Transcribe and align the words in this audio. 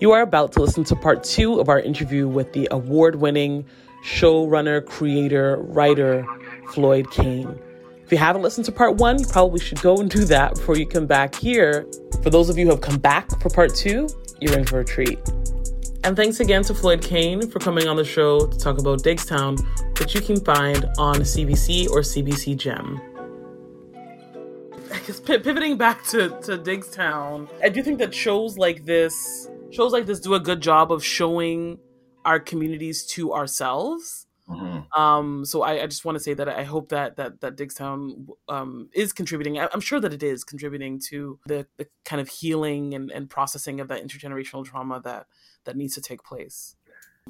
You 0.00 0.10
are 0.10 0.22
about 0.22 0.50
to 0.52 0.60
listen 0.60 0.82
to 0.84 0.96
part 0.96 1.22
two 1.22 1.60
of 1.60 1.68
our 1.68 1.78
interview 1.78 2.26
with 2.26 2.52
the 2.52 2.66
award 2.72 3.16
winning 3.16 3.64
showrunner, 4.04 4.84
creator, 4.84 5.56
writer, 5.58 6.26
Floyd 6.72 7.10
Kane. 7.12 7.58
If 8.04 8.10
you 8.10 8.18
haven't 8.18 8.42
listened 8.42 8.64
to 8.66 8.72
part 8.72 8.96
one, 8.96 9.20
you 9.20 9.26
probably 9.26 9.60
should 9.60 9.80
go 9.80 9.98
and 9.98 10.10
do 10.10 10.24
that 10.24 10.56
before 10.56 10.76
you 10.76 10.84
come 10.84 11.06
back 11.06 11.36
here. 11.36 11.86
For 12.22 12.30
those 12.30 12.48
of 12.48 12.58
you 12.58 12.64
who 12.64 12.72
have 12.72 12.80
come 12.80 12.98
back 12.98 13.40
for 13.40 13.48
part 13.50 13.74
two, 13.74 14.08
you're 14.40 14.58
in 14.58 14.66
for 14.66 14.80
a 14.80 14.84
treat. 14.84 15.18
And 16.02 16.16
thanks 16.16 16.40
again 16.40 16.64
to 16.64 16.74
Floyd 16.74 17.00
Kane 17.00 17.48
for 17.48 17.60
coming 17.60 17.86
on 17.86 17.96
the 17.96 18.04
show 18.04 18.46
to 18.46 18.58
talk 18.58 18.78
about 18.78 19.02
Diggstown, 19.04 19.58
which 20.00 20.14
you 20.14 20.20
can 20.20 20.40
find 20.44 20.84
on 20.98 21.20
CBC 21.20 21.88
or 21.88 22.00
CBC 22.00 22.56
Gem. 22.56 23.00
I 24.92 24.98
guess 25.06 25.20
pivoting 25.20 25.78
back 25.78 26.04
to, 26.06 26.30
to 26.42 26.58
Diggstown, 26.58 27.48
I 27.62 27.68
do 27.68 27.82
think 27.82 28.00
that 28.00 28.12
shows 28.12 28.58
like 28.58 28.84
this 28.84 29.48
shows 29.74 29.92
like 29.92 30.06
this 30.06 30.20
do 30.20 30.34
a 30.34 30.40
good 30.40 30.60
job 30.60 30.92
of 30.92 31.04
showing 31.04 31.78
our 32.24 32.40
communities 32.40 33.04
to 33.06 33.32
ourselves. 33.32 34.26
Mm-hmm. 34.48 35.00
Um, 35.00 35.44
so 35.44 35.62
I, 35.62 35.82
I 35.82 35.86
just 35.86 36.04
want 36.04 36.16
to 36.16 36.20
say 36.20 36.34
that 36.34 36.48
I 36.48 36.64
hope 36.64 36.90
that 36.90 37.16
that 37.16 37.40
that 37.40 37.56
Diggstown 37.56 38.26
um, 38.48 38.90
is 38.92 39.12
contributing. 39.12 39.58
I'm 39.58 39.80
sure 39.80 40.00
that 40.00 40.12
it 40.12 40.22
is 40.22 40.44
contributing 40.44 41.00
to 41.08 41.38
the, 41.46 41.66
the 41.78 41.86
kind 42.04 42.20
of 42.20 42.28
healing 42.28 42.94
and, 42.94 43.10
and 43.10 43.28
processing 43.30 43.80
of 43.80 43.88
that 43.88 44.02
intergenerational 44.02 44.64
trauma 44.64 45.00
that 45.04 45.26
that 45.64 45.76
needs 45.76 45.94
to 45.94 46.02
take 46.02 46.22
place 46.22 46.76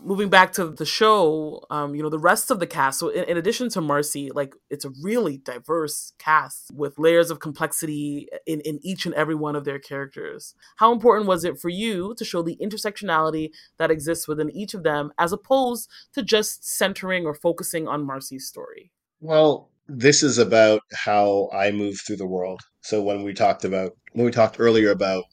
moving 0.03 0.28
back 0.28 0.53
to 0.53 0.69
the 0.69 0.84
show 0.84 1.64
um, 1.70 1.95
you 1.95 2.03
know 2.03 2.11
the 2.11 2.19
rest 2.19 2.50
of 2.50 2.61
the 2.61 2.67
cast 2.67 2.98
so 2.98 3.09
in, 3.09 3.25
in, 3.25 3.37
addition 3.37 3.69
to 3.70 3.81
Marcie 3.81 4.31
like 4.34 4.55
it's 4.70 4.84
a 4.84 4.91
really 5.03 5.39
diverse 5.39 6.12
cast 6.19 6.70
with 6.75 6.98
layers 6.98 7.31
of 7.31 7.41
complexity 7.41 8.28
in, 8.47 8.61
in 8.61 8.78
each 8.83 9.06
and 9.06 9.14
every 9.14 9.34
one 9.34 9.56
of 9.56 9.64
their 9.64 9.78
characters. 9.78 10.55
How 10.77 10.92
important 10.92 11.27
was 11.27 11.45
it 11.45 11.59
for 11.59 11.69
you 11.69 12.14
to 12.17 12.25
show 12.25 12.42
the 12.42 12.56
intersectionality 12.61 13.51
that 13.78 13.91
exists 13.91 14.28
within 14.28 14.51
each 14.51 14.75
of 14.75 14.83
them 14.83 15.12
as 15.19 15.33
opposed 15.33 15.89
to 16.12 16.23
just 16.23 16.67
centering 16.67 17.25
or 17.25 17.34
focusing 17.34 17.89
on 17.89 18.06
Marcie's 18.06 18.47
story? 18.47 18.91
Well 19.20 19.70
this 19.86 20.23
is 20.23 20.39
about 20.39 20.81
how 20.95 21.51
i 21.53 21.70
move 21.70 22.01
through 22.01 22.17
the 22.17 22.27
world. 22.27 22.62
So 22.81 23.03
when 23.03 23.23
we 23.23 23.33
talked 23.33 23.64
about 23.64 23.92
when 24.12 24.27
we 24.27 24.33
talked 24.33 24.56
earlier 24.58 24.91
about 24.91 25.25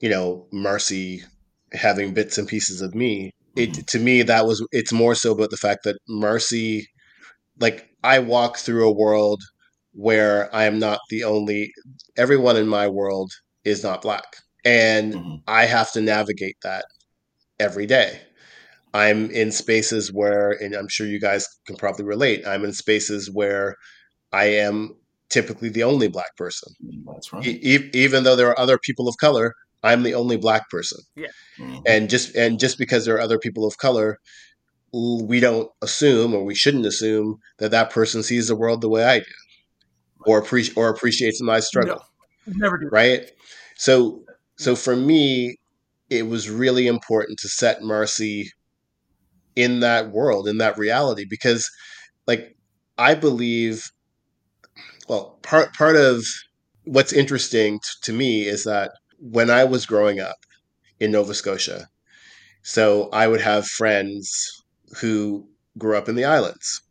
you 0.00 0.08
know 0.08 0.46
Marcie 0.52 1.22
having 1.72 2.14
bits 2.14 2.38
and 2.38 2.46
pieces 2.46 2.80
of 2.80 2.94
me 2.94 3.32
it 3.56 3.86
to 3.86 3.98
me 3.98 4.22
that 4.22 4.46
was 4.46 4.66
it's 4.72 4.92
more 4.92 5.14
so 5.14 5.32
about 5.32 5.50
the 5.50 5.56
fact 5.56 5.84
that 5.84 5.98
Marcie 6.08 6.86
like 7.60 7.88
I 8.02 8.18
walk 8.18 8.58
through 8.58 8.88
a 8.88 8.92
world 8.92 9.42
where 9.92 10.54
I 10.54 10.64
am 10.64 10.78
not 10.78 11.00
the 11.10 11.24
only 11.24 11.72
everyone 12.16 12.56
in 12.56 12.66
my 12.66 12.88
world 12.88 13.30
is 13.64 13.82
not 13.82 14.02
black 14.02 14.36
and 14.64 15.14
mm-hmm. 15.14 15.34
I 15.46 15.66
have 15.66 15.92
to 15.92 16.00
navigate 16.00 16.56
that 16.62 16.84
every 17.60 17.86
day. 17.86 18.20
I'm 18.92 19.30
in 19.30 19.50
spaces 19.50 20.12
where 20.12 20.50
and 20.50 20.74
I'm 20.74 20.88
sure 20.88 21.06
you 21.06 21.20
guys 21.20 21.46
can 21.66 21.76
probably 21.76 22.04
relate. 22.04 22.46
I'm 22.46 22.64
in 22.64 22.72
spaces 22.72 23.30
where 23.32 23.76
I 24.32 24.46
am 24.46 24.96
typically 25.30 25.68
the 25.68 25.82
only 25.82 26.08
black 26.08 26.36
person. 26.36 26.72
That's 27.06 27.32
right. 27.32 27.44
E- 27.44 27.90
even 27.92 28.24
though 28.24 28.36
there 28.36 28.48
are 28.48 28.58
other 28.58 28.78
people 28.78 29.08
of 29.08 29.16
color 29.18 29.54
I'm 29.84 30.02
the 30.02 30.14
only 30.14 30.36
black 30.36 30.68
person. 30.70 30.98
Yeah. 31.14 31.28
Mm-hmm. 31.58 31.82
And 31.86 32.10
just 32.10 32.34
and 32.34 32.58
just 32.58 32.78
because 32.78 33.04
there 33.04 33.14
are 33.16 33.20
other 33.20 33.38
people 33.38 33.66
of 33.66 33.76
color, 33.78 34.18
we 34.92 35.40
don't 35.40 35.70
assume 35.82 36.34
or 36.34 36.44
we 36.44 36.54
shouldn't 36.54 36.86
assume 36.86 37.38
that 37.58 37.70
that 37.70 37.90
person 37.90 38.22
sees 38.22 38.48
the 38.48 38.56
world 38.56 38.80
the 38.80 38.88
way 38.88 39.04
I 39.04 39.18
do 39.18 39.24
or 40.26 40.38
appreciate 40.38 40.76
or 40.76 40.88
appreciates 40.88 41.40
my 41.40 41.60
struggle. 41.60 42.00
No, 42.46 42.54
never 42.56 42.78
do. 42.78 42.88
Right? 42.88 43.30
So 43.76 44.22
so 44.56 44.74
for 44.74 44.96
me 44.96 45.58
it 46.10 46.28
was 46.28 46.50
really 46.50 46.86
important 46.86 47.38
to 47.40 47.48
set 47.48 47.82
Marcie 47.82 48.48
in 49.56 49.80
that 49.80 50.10
world, 50.10 50.48
in 50.48 50.58
that 50.58 50.78
reality 50.78 51.24
because 51.28 51.70
like 52.26 52.56
I 52.96 53.14
believe 53.14 53.90
well 55.08 55.38
part 55.42 55.74
part 55.74 55.96
of 55.96 56.24
what's 56.84 57.12
interesting 57.12 57.80
t- 57.80 57.88
to 58.02 58.12
me 58.12 58.46
is 58.46 58.64
that 58.64 58.92
when 59.18 59.50
I 59.50 59.64
was 59.64 59.86
growing 59.86 60.20
up 60.20 60.36
in 61.00 61.12
Nova 61.12 61.34
Scotia, 61.34 61.88
so 62.62 63.08
I 63.12 63.26
would 63.26 63.40
have 63.40 63.66
friends 63.66 64.62
who 65.00 65.48
grew 65.76 65.96
up 65.96 66.08
in 66.08 66.14
the 66.14 66.24
islands. 66.24 66.82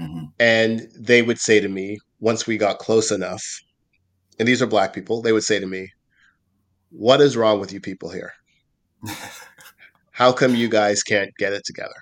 Mm-hmm. 0.00 0.24
And 0.38 0.88
they 0.98 1.22
would 1.22 1.38
say 1.38 1.60
to 1.60 1.68
me, 1.68 1.98
once 2.20 2.46
we 2.46 2.56
got 2.56 2.78
close 2.78 3.10
enough, 3.10 3.42
and 4.38 4.46
these 4.46 4.60
are 4.60 4.66
black 4.66 4.92
people, 4.92 5.22
they 5.22 5.32
would 5.32 5.44
say 5.44 5.58
to 5.58 5.66
me, 5.66 5.88
What 6.90 7.20
is 7.20 7.36
wrong 7.36 7.60
with 7.60 7.72
you 7.72 7.80
people 7.80 8.10
here? 8.10 8.32
How 10.10 10.32
come 10.32 10.54
you 10.54 10.68
guys 10.68 11.02
can't 11.02 11.30
get 11.38 11.52
it 11.52 11.64
together? 11.64 11.94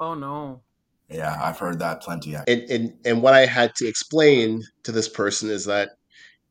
Oh 0.00 0.14
no. 0.14 0.62
Yeah, 1.08 1.38
I've 1.42 1.58
heard 1.58 1.78
that 1.80 2.00
plenty. 2.00 2.34
And, 2.34 2.48
and 2.48 2.92
and 3.04 3.22
what 3.22 3.34
I 3.34 3.44
had 3.44 3.74
to 3.76 3.86
explain 3.86 4.62
to 4.84 4.92
this 4.92 5.08
person 5.08 5.50
is 5.50 5.66
that 5.66 5.90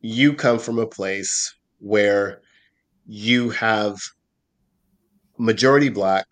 you 0.02 0.34
come 0.34 0.60
from 0.60 0.78
a 0.78 0.86
place 0.86 1.54
where 1.80 2.42
you 3.06 3.50
have 3.50 3.98
majority 5.38 5.90
black. 5.90 6.26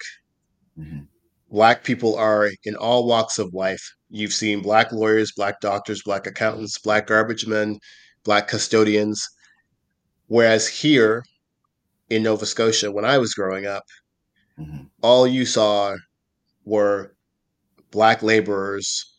Mm-hmm. 0.77 1.01
Black 1.51 1.83
people 1.83 2.15
are 2.15 2.49
in 2.63 2.75
all 2.75 3.07
walks 3.07 3.39
of 3.39 3.53
life. 3.53 3.81
You've 4.09 4.33
seen 4.33 4.61
black 4.61 4.91
lawyers, 4.91 5.31
black 5.35 5.59
doctors, 5.61 6.03
black 6.03 6.27
accountants, 6.27 6.77
black 6.77 7.07
garbage 7.07 7.47
men, 7.47 7.79
black 8.23 8.47
custodians. 8.47 9.27
Whereas 10.27 10.67
here 10.67 11.23
in 12.09 12.23
Nova 12.23 12.45
Scotia, 12.45 12.91
when 12.91 13.05
I 13.05 13.17
was 13.17 13.33
growing 13.33 13.65
up, 13.65 13.83
mm-hmm. 14.59 14.85
all 15.01 15.25
you 15.27 15.45
saw 15.45 15.95
were 16.65 17.15
black 17.91 18.21
laborers 18.21 19.15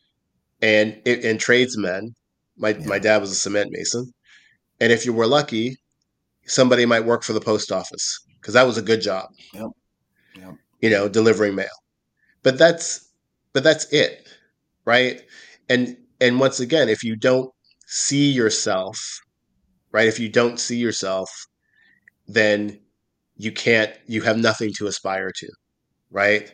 and 0.62 1.00
and 1.06 1.41
tradesmen. 1.41 2.15
My 2.56 2.71
yeah. 2.71 2.87
my 2.87 2.99
dad 2.99 3.21
was 3.21 3.32
a 3.32 3.37
cement 3.37 3.71
mason, 3.72 4.12
and 4.81 4.93
if 4.93 5.05
you 5.05 5.12
were 5.12 5.27
lucky, 5.27 5.77
somebody 6.46 6.86
might 6.86 7.04
work 7.04 7.22
for 7.22 7.32
the 7.32 7.40
post 7.40 7.72
office 7.72 8.18
because 8.40 8.54
that 8.54 8.66
was 8.66 8.78
a 8.78 8.82
good 8.82 9.00
job. 9.00 9.28
Yep. 9.54 9.70
Yep. 10.36 10.54
You 10.80 10.90
know, 10.90 11.08
delivering 11.08 11.54
mail. 11.54 11.68
But 12.42 12.58
that's 12.58 13.08
but 13.52 13.64
that's 13.64 13.86
it, 13.92 14.28
right? 14.84 15.22
And 15.68 15.96
and 16.20 16.40
once 16.40 16.60
again, 16.60 16.88
if 16.88 17.02
you 17.02 17.16
don't 17.16 17.50
see 17.86 18.30
yourself, 18.30 18.98
right? 19.92 20.08
If 20.08 20.18
you 20.18 20.28
don't 20.28 20.58
see 20.58 20.76
yourself, 20.76 21.30
then 22.26 22.80
you 23.36 23.52
can't 23.52 23.92
you 24.06 24.22
have 24.22 24.38
nothing 24.38 24.72
to 24.78 24.86
aspire 24.86 25.30
to, 25.36 25.48
right? 26.10 26.52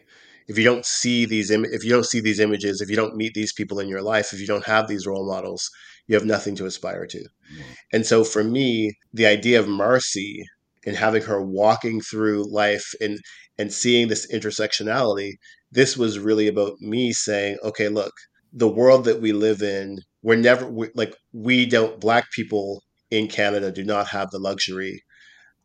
If 0.49 0.59
you 0.59 0.65
don't 0.65 0.85
see 0.87 1.25
these 1.27 1.51
Im- 1.51 1.65
if 1.67 1.85
you 1.85 1.91
don't 1.91 2.07
see 2.07 2.21
these 2.21 2.41
images, 2.41 2.81
if 2.81 2.89
you 2.89 2.97
don't 2.97 3.17
meet 3.17 3.35
these 3.35 3.53
people 3.53 3.81
in 3.81 3.89
your 3.89 4.03
life, 4.03 4.33
if 4.33 4.41
you 4.41 4.47
don't 4.47 4.67
have 4.67 4.89
these 4.89 5.07
role 5.07 5.27
models, 5.27 5.69
you 6.07 6.15
have 6.15 6.25
nothing 6.25 6.55
to 6.57 6.67
aspire 6.67 7.07
to. 7.07 7.19
Mm-hmm. 7.19 7.63
And 7.93 8.07
so 8.07 8.25
for 8.25 8.45
me, 8.45 8.93
the 9.13 9.27
idea 9.27 9.59
of 9.59 9.67
Marcie 9.67 10.43
and 10.87 10.97
having 10.97 11.23
her 11.23 11.43
walking 11.43 12.01
through 12.01 12.53
life 12.53 12.95
and 13.01 13.19
and 13.59 13.73
seeing 13.73 14.09
this 14.09 14.31
intersectionality, 14.33 15.33
this 15.73 15.97
was 15.97 16.19
really 16.19 16.47
about 16.47 16.79
me 16.81 17.13
saying, 17.13 17.57
okay, 17.65 17.89
look, 17.89 18.13
the 18.53 18.69
world 18.69 19.05
that 19.05 19.21
we 19.21 19.33
live 19.33 19.63
in, 19.63 19.99
we're 20.23 20.37
never 20.37 20.67
we, 20.67 20.89
like 20.95 21.15
we 21.33 21.67
don't 21.67 22.01
black 22.01 22.31
people 22.33 22.83
in 23.11 23.29
Canada 23.29 23.71
do 23.71 23.85
not 23.85 24.09
have 24.09 24.31
the 24.31 24.39
luxury 24.39 25.03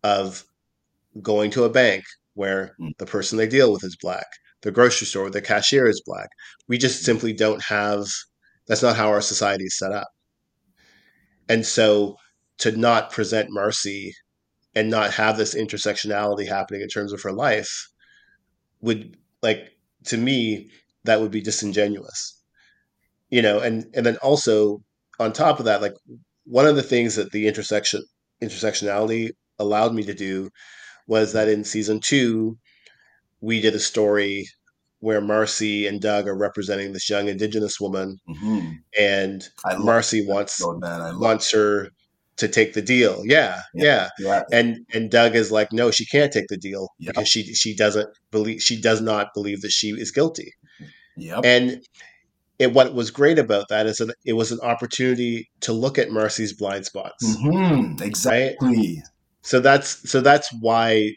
of 0.04 0.46
going 1.22 1.52
to 1.52 1.64
a 1.64 1.70
bank 1.70 2.04
where 2.34 2.76
mm. 2.80 2.92
the 2.98 3.06
person 3.06 3.38
they 3.38 3.48
deal 3.48 3.72
with 3.72 3.84
is 3.84 3.98
black, 4.02 4.26
the 4.62 4.72
grocery 4.72 5.06
store, 5.08 5.30
the 5.30 5.42
cashier 5.42 5.88
is 5.88 6.02
black. 6.06 6.30
We 6.68 6.78
just 6.78 7.04
simply 7.04 7.34
don't 7.34 7.62
have 7.64 8.06
that's 8.68 8.84
not 8.84 8.96
how 8.96 9.10
our 9.10 9.22
society 9.22 9.66
is 9.66 9.78
set 9.78 9.92
up. 9.92 10.08
And 11.52 11.66
so 11.66 12.16
to 12.60 12.72
not 12.72 13.12
present 13.12 13.50
Marcie 13.52 14.14
and 14.74 14.90
not 14.90 15.12
have 15.12 15.38
this 15.38 15.54
intersectionality 15.54 16.48
happening 16.48 16.80
in 16.80 16.88
terms 16.88 17.12
of 17.12 17.22
her 17.24 17.34
life 17.34 17.90
would 18.80 19.18
like 19.42 19.72
to 20.06 20.18
me 20.18 20.70
that 21.04 21.20
would 21.20 21.32
be 21.32 21.42
disingenuous. 21.42 22.42
You 23.30 23.42
know, 23.42 23.60
and 23.60 23.86
and 23.94 24.06
then 24.06 24.16
also 24.18 24.82
on 25.20 25.34
top 25.34 25.60
of 25.60 25.66
that 25.66 25.82
like 25.82 25.96
one 26.46 26.66
of 26.66 26.78
the 26.78 26.84
things 26.84 27.16
that 27.16 27.32
the 27.32 27.50
intersection 27.50 28.02
intersectionality 28.42 29.32
allowed 29.60 29.94
me 29.94 30.04
to 30.04 30.14
do 30.14 30.50
was 31.08 31.34
that 31.34 31.50
in 31.50 31.66
season 31.66 32.00
two, 32.00 32.58
we 33.42 33.60
did 33.60 33.76
a 33.76 33.80
story 33.80 34.48
where 35.02 35.20
Marcie 35.22 35.88
and 35.88 36.00
Doug 36.02 36.28
are 36.28 36.36
representing 36.38 36.94
this 36.94 37.10
young 37.10 37.28
Indigenous 37.28 37.80
woman, 37.80 38.18
Mhm. 38.30 38.78
and 38.98 39.44
I 39.66 39.76
Marcie 39.76 40.26
wants 40.26 40.60
episode, 40.62 40.80
man. 40.80 41.02
I 41.02 41.10
love 41.12 41.20
wants 41.22 41.52
her 41.52 41.90
to 42.38 42.48
take 42.48 42.74
the 42.74 42.82
deal. 42.82 43.22
Yeah, 43.26 43.62
yeah. 43.74 44.10
yeah. 44.18 44.44
And 44.52 44.78
and 44.94 45.12
Doug 45.12 45.36
is 45.36 45.52
like, 45.52 45.72
no, 45.74 45.92
she 45.92 46.06
can't 46.06 46.32
take 46.32 46.48
the 46.48 46.58
deal 46.58 46.88
Yep. 47.00 47.14
because 47.16 47.28
she 47.28 47.44
she 47.54 47.76
doesn't 47.76 48.10
believe 48.32 48.62
she 48.62 48.80
does 48.80 49.02
not 49.02 49.28
believe 49.36 49.62
that 49.62 49.72
she 49.72 49.90
is 49.90 50.12
guilty. 50.12 50.52
Yep. 51.18 51.42
And 51.44 51.84
it, 52.58 52.74
what 52.74 52.94
was 52.94 53.10
great 53.12 53.40
about 53.40 53.68
that 53.70 53.86
is 53.88 53.98
that 53.98 54.16
it 54.26 54.34
was 54.34 54.52
an 54.52 54.60
opportunity 54.62 55.50
to 55.62 55.74
look 55.74 55.98
at 55.98 56.10
Marcie's 56.10 56.54
blind 56.54 56.86
spots. 56.86 57.26
Mhm. 57.38 58.00
Exactly. 58.02 59.04
So 59.42 59.60
that's 59.60 60.10
so 60.10 60.22
that's 60.22 60.48
why 60.62 61.12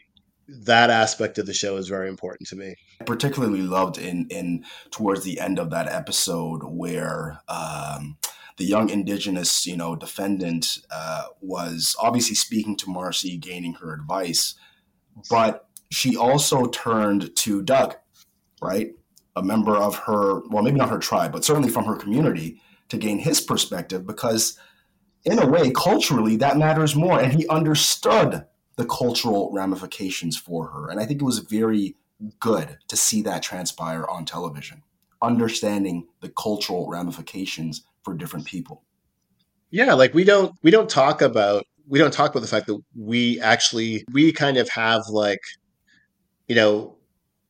that 0.47 0.89
aspect 0.89 1.37
of 1.37 1.45
the 1.45 1.53
show 1.53 1.77
is 1.77 1.87
very 1.87 2.09
important 2.09 2.47
to 2.49 2.55
me. 2.55 2.75
Particularly 3.05 3.61
loved 3.61 3.97
in 3.97 4.27
in 4.29 4.63
towards 4.89 5.23
the 5.23 5.39
end 5.39 5.59
of 5.59 5.69
that 5.71 5.87
episode 5.87 6.61
where 6.63 7.39
um, 7.49 8.17
the 8.57 8.63
young 8.63 8.89
indigenous 8.89 9.65
you 9.65 9.75
know 9.75 9.95
defendant 9.95 10.79
uh, 10.91 11.25
was 11.41 11.95
obviously 11.99 12.35
speaking 12.35 12.77
to 12.77 12.89
Marcie, 12.89 13.37
gaining 13.37 13.73
her 13.75 13.93
advice, 13.93 14.55
but 15.29 15.67
she 15.91 16.15
also 16.15 16.67
turned 16.67 17.35
to 17.35 17.61
Doug, 17.61 17.95
right, 18.61 18.91
a 19.35 19.43
member 19.43 19.75
of 19.75 19.95
her 19.99 20.41
well 20.47 20.63
maybe 20.63 20.77
not 20.77 20.89
her 20.89 20.99
tribe, 20.99 21.31
but 21.33 21.43
certainly 21.43 21.69
from 21.69 21.85
her 21.85 21.95
community 21.95 22.61
to 22.89 22.97
gain 22.97 23.19
his 23.19 23.41
perspective 23.41 24.05
because 24.05 24.57
in 25.25 25.39
a 25.39 25.47
way 25.47 25.71
culturally 25.71 26.37
that 26.37 26.57
matters 26.57 26.95
more, 26.95 27.19
and 27.19 27.33
he 27.33 27.47
understood 27.49 28.45
the 28.77 28.85
cultural 28.85 29.51
ramifications 29.53 30.37
for 30.37 30.67
her, 30.67 30.89
and 30.89 30.99
I 30.99 31.05
think 31.05 31.21
it 31.21 31.25
was 31.25 31.39
very 31.39 31.97
good 32.39 32.77
to 32.87 32.95
see 32.95 33.21
that 33.23 33.43
transpire 33.43 34.05
on 34.07 34.25
television, 34.25 34.83
understanding 35.21 36.07
the 36.21 36.29
cultural 36.29 36.87
ramifications 36.87 37.83
for 38.03 38.13
different 38.13 38.45
people. 38.45 38.83
Yeah, 39.71 39.93
like 39.93 40.13
we 40.13 40.23
don't 40.23 40.53
we 40.63 40.71
don't 40.71 40.89
talk 40.89 41.21
about 41.21 41.65
we 41.87 41.99
don't 41.99 42.13
talk 42.13 42.31
about 42.31 42.41
the 42.41 42.47
fact 42.47 42.67
that 42.67 42.79
we 42.97 43.39
actually 43.41 44.05
we 44.11 44.31
kind 44.31 44.57
of 44.57 44.69
have 44.69 45.01
like 45.09 45.41
you 46.47 46.55
know 46.55 46.97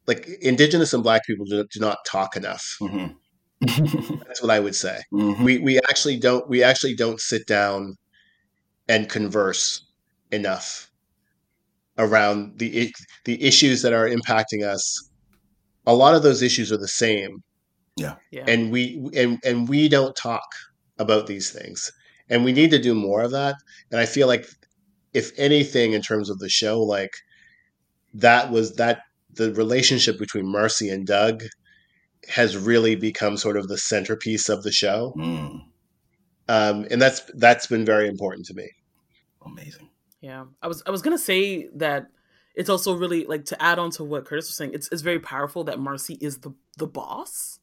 like 0.07 0.27
indigenous 0.41 0.93
and 0.93 1.03
black 1.03 1.25
people 1.25 1.45
do, 1.45 1.65
do 1.71 1.79
not 1.79 1.97
talk 2.05 2.35
enough. 2.35 2.77
Mhm. 2.81 3.15
That's 4.27 4.41
what 4.41 4.51
I 4.51 4.59
would 4.59 4.75
say. 4.75 5.01
Mhm. 5.13 5.43
We 5.43 5.57
we 5.59 5.79
actually 5.89 6.17
don't 6.17 6.47
we 6.49 6.63
actually 6.63 6.95
don't 6.95 7.19
sit 7.19 7.47
down 7.47 7.95
and 8.87 9.09
converse 9.09 9.85
enough 10.31 10.91
around 11.97 12.59
the 12.59 12.93
the 13.25 13.41
issues 13.43 13.81
that 13.81 13.93
are 13.93 14.07
impacting 14.07 14.63
us. 14.63 15.09
A 15.87 15.93
lot 15.93 16.15
of 16.15 16.23
those 16.23 16.41
issues 16.41 16.71
are 16.71 16.77
the 16.77 16.87
same, 16.87 17.43
Yeah. 17.97 18.15
and 18.47 18.71
we 18.71 19.09
and 19.15 19.39
and 19.45 19.69
we 19.69 19.87
don't 19.87 20.15
talk 20.15 20.47
about 20.99 21.27
these 21.27 21.51
things, 21.51 21.91
and 22.29 22.43
we 22.45 22.51
need 22.53 22.71
to 22.71 22.79
do 22.79 22.95
more 22.95 23.21
of 23.21 23.31
that. 23.31 23.55
And 23.91 23.99
I 23.99 24.05
feel 24.05 24.27
like, 24.27 24.47
if 25.13 25.31
anything, 25.37 25.93
in 25.93 26.01
terms 26.01 26.29
of 26.29 26.39
the 26.39 26.49
show, 26.49 26.81
like 26.81 27.11
that 28.13 28.51
was 28.51 28.73
that 28.75 29.01
the 29.33 29.53
relationship 29.53 30.17
between 30.17 30.45
Marcie 30.45 30.89
and 30.93 31.05
Doug 31.05 31.43
has 32.29 32.57
really 32.57 32.95
become 32.95 33.37
sort 33.37 33.57
of 33.57 33.67
the 33.67 33.77
centerpiece 33.77 34.49
of 34.49 34.63
the 34.63 34.71
show, 34.71 35.13
Mm, 35.17 35.61
um, 36.49 36.87
and 36.89 37.01
that's 37.01 37.21
that's 37.35 37.67
been 37.67 37.85
very 37.85 38.07
important 38.07 38.45
to 38.47 38.53
me. 38.55 38.67
amazing. 39.45 39.84
Yeah, 40.25 40.45
I 40.59 40.67
was 40.67 40.81
I 40.87 40.89
was 40.89 41.03
gonna 41.03 41.19
say 41.19 41.67
that 41.75 42.07
it's 42.55 42.67
also 42.69 42.95
really 42.95 43.25
like 43.25 43.45
to 43.45 43.61
add 43.61 43.77
on 43.77 43.91
to 43.91 44.03
what 44.03 44.25
Curtis 44.25 44.47
was 44.47 44.55
saying. 44.55 44.71
It's 44.73 44.89
it's 44.91 45.03
very 45.03 45.19
powerful 45.19 45.63
that 45.65 45.77
Marcie 45.79 46.17
is 46.19 46.39
the 46.39 46.51
the 46.79 46.87
boss, 46.87 47.59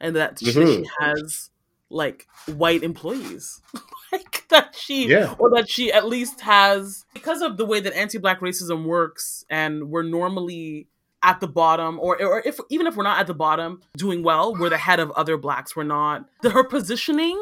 and 0.00 0.16
that 0.16 0.38
she, 0.38 0.46
Mhm. 0.46 0.84
she 0.84 0.90
has 1.00 1.50
like 1.90 2.26
white 2.46 2.82
employees, 2.82 3.60
like 4.12 4.46
that 4.48 4.74
she 4.74 5.08
Yeah. 5.08 5.34
or 5.38 5.50
that 5.50 5.68
she 5.68 5.92
at 5.92 6.06
least 6.06 6.40
has 6.40 7.04
because 7.12 7.42
of 7.42 7.58
the 7.58 7.66
way 7.66 7.78
that 7.80 7.92
anti-black 7.94 8.40
racism 8.40 8.84
works, 8.86 9.44
and 9.50 9.90
we're 9.90 10.02
normally 10.02 10.86
at 11.22 11.40
the 11.40 11.48
bottom 11.48 11.98
or 12.00 12.18
or 12.24 12.40
if 12.46 12.58
even 12.70 12.86
if 12.86 12.96
we're 12.96 13.02
not 13.02 13.18
at 13.20 13.26
the 13.26 13.34
bottom 13.34 13.82
doing 13.98 14.22
well 14.22 14.54
we're 14.54 14.70
the 14.70 14.78
head 14.78 15.00
of 15.00 15.10
other 15.10 15.36
blacks 15.36 15.74
we're 15.74 15.82
not 15.82 16.24
the, 16.42 16.50
her 16.50 16.62
positioning 16.62 17.36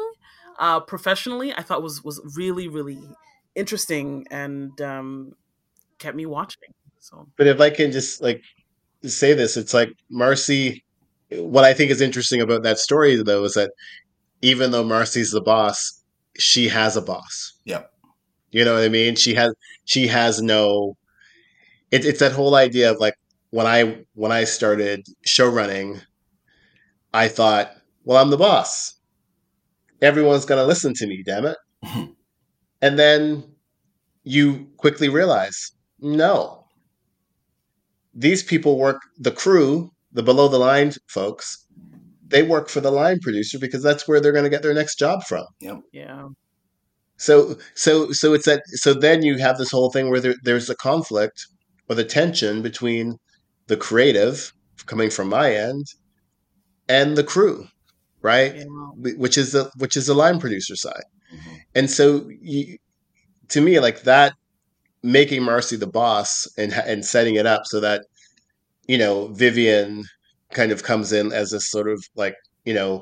uh 0.57 0.79
professionally 0.79 1.53
i 1.53 1.61
thought 1.61 1.83
was 1.83 2.03
was 2.03 2.19
really 2.35 2.67
really 2.67 2.97
interesting 3.57 4.25
and 4.31 4.79
um 4.81 5.33
kept 5.99 6.15
me 6.15 6.25
watching 6.25 6.73
so 6.99 7.27
But 7.37 7.47
if 7.47 7.59
I 7.61 7.69
can 7.69 7.91
just 7.91 8.21
like 8.21 8.41
say 9.03 9.33
this, 9.33 9.57
it's 9.57 9.73
like 9.73 9.89
Marcie. 10.11 10.83
What 11.31 11.63
I 11.65 11.73
think 11.73 11.91
is 11.91 12.01
interesting 12.01 12.41
about 12.41 12.63
that 12.63 12.79
story, 12.79 13.21
though, 13.21 13.43
is 13.43 13.53
that 13.53 13.71
even 14.41 14.71
though 14.71 14.83
Marcie's 14.83 15.31
the 15.31 15.41
boss, 15.41 16.03
she 16.37 16.67
has 16.67 16.95
a 16.95 17.01
boss. 17.01 17.53
Yep. 17.65 17.91
You 18.51 18.63
know 18.65 18.75
what 18.75 18.83
I 18.83 18.89
mean? 18.89 19.15
She 19.15 19.33
has 19.35 19.53
she 19.85 20.07
has 20.07 20.41
no. 20.41 20.97
It, 21.91 22.05
it's 22.05 22.19
that 22.19 22.33
whole 22.33 22.55
idea 22.55 22.91
of 22.91 22.99
like 22.99 23.15
when 23.51 23.67
I 23.67 24.03
when 24.13 24.31
I 24.31 24.43
started 24.43 25.05
show 25.25 25.49
running, 25.49 26.01
I 27.13 27.27
thought, 27.27 27.71
well, 28.03 28.21
I'm 28.21 28.29
the 28.29 28.37
boss. 28.37 28.95
Everyone's 30.01 30.45
gonna 30.45 30.65
listen 30.65 30.93
to 30.95 31.07
me, 31.07 31.23
damn 31.25 31.45
it. 31.45 31.57
And 32.81 32.97
then 32.97 33.43
you 34.23 34.67
quickly 34.77 35.09
realize, 35.09 35.71
no. 35.99 36.65
These 38.13 38.43
people 38.43 38.77
work 38.77 39.01
the 39.17 39.31
crew, 39.31 39.91
the 40.11 40.23
below 40.23 40.47
the 40.47 40.59
line 40.59 40.91
folks, 41.07 41.65
they 42.27 42.43
work 42.43 42.69
for 42.69 42.81
the 42.81 42.91
line 42.91 43.19
producer 43.19 43.57
because 43.59 43.81
that's 43.81 44.07
where 44.07 44.19
they're 44.19 44.31
going 44.31 44.43
to 44.43 44.49
get 44.49 44.61
their 44.63 44.73
next 44.73 44.99
job 44.99 45.23
from. 45.23 45.45
yeah 45.91 46.27
So 47.17 47.57
so 47.73 48.11
so 48.11 48.33
it's 48.33 48.45
that 48.45 48.63
so 48.67 48.93
then 48.93 49.23
you 49.23 49.37
have 49.37 49.57
this 49.57 49.71
whole 49.71 49.91
thing 49.91 50.09
where 50.09 50.19
there, 50.19 50.35
there's 50.43 50.69
a 50.69 50.75
conflict 50.75 51.45
or 51.89 51.95
the 51.95 52.03
tension 52.03 52.61
between 52.61 53.17
the 53.67 53.77
creative 53.77 54.51
coming 54.85 55.09
from 55.09 55.29
my 55.29 55.53
end 55.53 55.85
and 56.89 57.17
the 57.17 57.23
crew, 57.23 57.67
right? 58.33 58.53
yeah 58.57 59.13
Which 59.23 59.37
is 59.43 59.49
the 59.55 59.63
which 59.83 59.95
is 59.99 60.05
the 60.07 60.15
line 60.23 60.39
producer 60.43 60.75
side. 60.85 61.07
Mhm. 61.35 61.55
And 61.77 61.87
so 61.97 62.05
you, 62.53 62.77
to 63.53 63.61
me 63.67 63.73
like 63.87 63.99
that 64.11 64.33
making 65.03 65.41
Marcie 65.43 65.77
the 65.79 65.87
boss 66.01 66.29
and 66.61 66.71
and 66.91 67.05
setting 67.13 67.35
it 67.41 67.47
up 67.55 67.63
so 67.71 67.79
that 67.87 67.99
you 68.93 68.97
know 69.03 69.15
Vivian 69.43 69.91
kind 70.59 70.71
of 70.73 70.83
comes 70.91 71.11
in 71.19 71.27
as 71.41 71.53
a 71.53 71.61
sort 71.73 71.87
of 71.95 71.99
like, 72.23 72.35
you 72.69 72.73
know, 72.79 72.93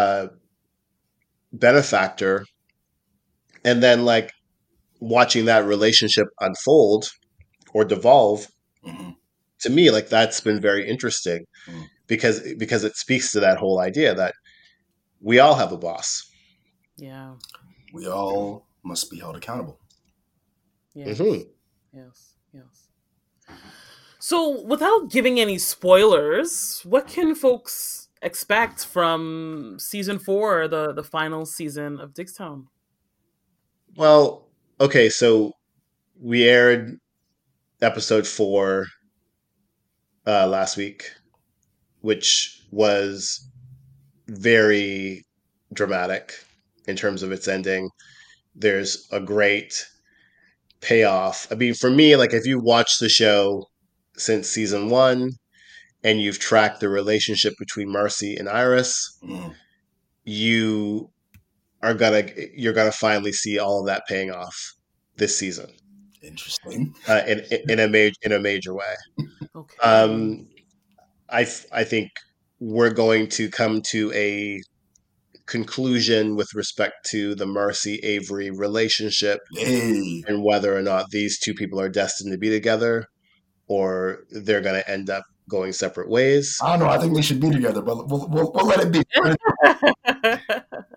uh 0.00 0.26
benefactor 1.52 2.44
and 3.64 3.82
then 3.82 4.04
like 4.04 4.30
watching 5.00 5.44
that 5.46 5.64
relationship 5.64 6.26
unfold 6.40 7.08
or 7.74 7.84
devolve 7.84 8.46
Mhm. 8.86 9.16
to 9.60 9.70
me 9.70 9.90
like 9.90 10.08
that's 10.08 10.40
been 10.40 10.60
very 10.60 10.88
interesting 10.88 11.44
Mm. 11.68 11.88
Because 12.06 12.40
because 12.58 12.84
it 12.84 12.96
speaks 12.96 13.32
to 13.32 13.40
that 13.40 13.58
whole 13.58 13.80
idea 13.80 14.14
that 14.14 14.34
we 15.20 15.38
all 15.40 15.54
have 15.54 15.72
a 15.72 15.78
boss. 15.78 16.30
Yeah. 16.96 17.34
We 17.92 18.06
all 18.08 18.66
must 18.84 19.10
be 19.10 19.18
held 19.18 19.36
accountable. 19.36 19.80
yeah 20.94 21.08
Mhm. 21.08 21.48
yes. 21.92 22.36
Yes. 22.52 22.88
So 24.18 24.62
without 24.62 25.10
giving 25.10 25.38
any 25.40 25.58
spoilers 25.58 26.80
what 26.84 27.06
can 27.06 27.34
folks 27.34 28.08
expect 28.22 28.84
from 28.84 29.76
season 29.78 30.18
four 30.18 30.68
the 30.68 30.92
the 30.92 31.04
final 31.04 31.44
season 31.46 32.00
of 32.00 32.14
Diggstown 32.14 32.66
well 33.96 34.48
okay 34.80 35.08
so 35.10 35.52
we 36.18 36.48
aired 36.48 36.98
episode 37.82 38.26
four 38.26 38.86
uh 40.26 40.46
last 40.46 40.76
week 40.76 41.12
which 42.06 42.62
was 42.70 43.48
very 44.28 45.24
dramatic 45.72 46.32
in 46.86 46.96
terms 46.96 47.22
of 47.22 47.32
its 47.32 47.48
ending 47.48 47.88
there's 48.58 49.06
a 49.12 49.20
great 49.20 49.72
payoff. 50.80 51.46
I 51.50 51.54
mean, 51.56 51.74
for 51.74 51.90
me, 51.90 52.16
like 52.16 52.32
if 52.32 52.46
you 52.46 52.58
watch 52.58 52.98
the 53.00 53.08
show 53.10 53.66
since 54.16 54.48
season 54.48 54.88
one 54.88 55.32
and 56.02 56.20
you've 56.22 56.38
tracked 56.38 56.80
the 56.80 56.88
relationship 56.88 57.52
between 57.58 57.88
Marcie 57.88 58.36
and 58.38 58.48
Iris, 58.48 58.94
Mm. 59.22 59.54
you 60.24 61.10
are 61.82 61.92
gonna 61.94 62.24
you're 62.54 62.72
gonna 62.72 62.92
finally 62.92 63.32
see 63.32 63.58
all 63.58 63.80
of 63.80 63.86
that 63.86 64.02
paying 64.08 64.30
off 64.30 64.56
this 65.16 65.36
season 65.36 65.70
Interesting. 66.22 66.94
uh, 67.08 67.22
in 67.26 67.44
in 67.68 67.78
a 67.80 67.88
major 67.88 68.16
in 68.22 68.32
a 68.32 68.38
major 68.40 68.72
way. 68.74 68.94
okay 69.54 69.76
Um, 69.82 70.48
I 71.30 71.46
I 71.72 71.84
think 71.84 72.10
we're 72.60 72.92
going 72.92 73.28
to 73.28 73.50
come 73.50 73.82
to 73.82 74.12
a 74.12 74.60
conclusion 75.46 76.34
with 76.36 76.54
respect 76.54 77.06
to 77.10 77.34
the 77.34 77.46
Marcie 77.46 78.00
Avery 78.02 78.50
relationship 78.50 79.40
Hey, 79.52 80.24
and 80.26 80.42
whether 80.42 80.76
or 80.76 80.82
not 80.82 81.10
these 81.10 81.38
two 81.38 81.54
people 81.54 81.80
are 81.80 81.88
destined 81.88 82.32
to 82.32 82.38
be 82.38 82.50
together 82.50 83.06
or 83.68 84.24
they're 84.30 84.60
going 84.60 84.74
to 84.80 84.90
end 84.90 85.10
up 85.10 85.24
going 85.48 85.72
separate 85.72 86.08
ways. 86.08 86.58
I 86.62 86.70
don't 86.70 86.80
know. 86.80 86.92
I 86.92 86.98
think 86.98 87.14
they 87.14 87.22
should 87.22 87.40
be 87.40 87.50
together, 87.50 87.80
but 87.80 88.08
we'll, 88.08 88.28
we'll, 88.28 88.52
we'll 88.52 88.66
let 88.66 88.80
it 88.80 88.92
be. 88.92 89.02